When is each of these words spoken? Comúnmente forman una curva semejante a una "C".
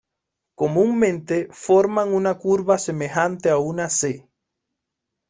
Comúnmente 0.55 1.47
forman 1.51 2.11
una 2.11 2.35
curva 2.39 2.79
semejante 2.79 3.51
a 3.51 3.59
una 3.59 3.87
"C". 3.91 4.25